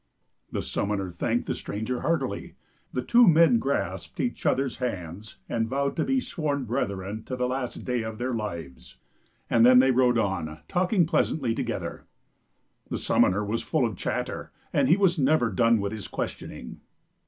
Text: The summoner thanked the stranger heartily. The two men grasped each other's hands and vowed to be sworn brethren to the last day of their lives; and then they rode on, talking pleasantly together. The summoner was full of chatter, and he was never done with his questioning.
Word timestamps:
The 0.51 0.63
summoner 0.63 1.11
thanked 1.11 1.45
the 1.45 1.53
stranger 1.53 2.01
heartily. 2.01 2.55
The 2.91 3.03
two 3.03 3.27
men 3.27 3.59
grasped 3.59 4.19
each 4.19 4.47
other's 4.47 4.77
hands 4.77 5.35
and 5.47 5.67
vowed 5.67 5.95
to 5.97 6.03
be 6.03 6.19
sworn 6.19 6.65
brethren 6.65 7.21
to 7.25 7.35
the 7.35 7.47
last 7.47 7.85
day 7.85 8.01
of 8.01 8.17
their 8.17 8.33
lives; 8.33 8.97
and 9.47 9.63
then 9.63 9.77
they 9.77 9.91
rode 9.91 10.17
on, 10.17 10.61
talking 10.67 11.05
pleasantly 11.05 11.53
together. 11.53 12.05
The 12.89 12.97
summoner 12.97 13.45
was 13.45 13.61
full 13.61 13.85
of 13.85 13.95
chatter, 13.95 14.51
and 14.73 14.87
he 14.87 14.97
was 14.97 15.19
never 15.19 15.51
done 15.51 15.79
with 15.79 15.91
his 15.91 16.07
questioning. 16.07 16.81